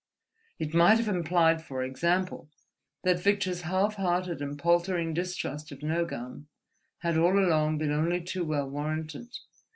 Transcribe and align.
It 0.57 0.73
might 0.73 0.97
have 0.97 1.07
implied, 1.15 1.61
for 1.61 1.83
example, 1.83 2.49
that 3.03 3.19
Victor's 3.19 3.61
half 3.61 3.97
hearted 3.97 4.41
and 4.41 4.57
paltering 4.57 5.13
distrust 5.13 5.71
of 5.71 5.83
Nogam 5.83 6.47
had 7.01 7.17
all 7.19 7.37
along 7.37 7.77
been 7.77 7.91
only 7.91 8.19
too 8.19 8.43
well 8.43 8.67
warranted. 8.67 9.27